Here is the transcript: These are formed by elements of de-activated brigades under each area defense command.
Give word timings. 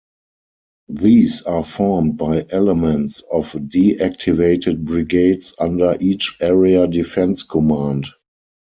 These 0.89 1.43
are 1.43 1.61
formed 1.63 2.17
by 2.17 2.47
elements 2.49 3.21
of 3.31 3.55
de-activated 3.69 4.83
brigades 4.83 5.53
under 5.59 5.95
each 5.99 6.37
area 6.39 6.87
defense 6.87 7.43
command. 7.43 8.07